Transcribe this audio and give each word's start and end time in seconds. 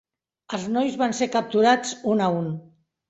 Els 0.57 0.63
nois 0.77 0.97
van 1.01 1.13
ser 1.19 1.29
capturats 1.37 1.93
un 2.15 2.25
a 2.29 2.31
un. 2.39 2.49